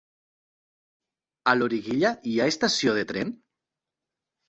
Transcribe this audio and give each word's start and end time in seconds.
A 1.53 1.55
Loriguilla 1.61 2.13
hi 2.33 2.37
ha 2.47 2.51
estació 2.57 2.99
de 3.01 3.09
tren? 3.15 3.39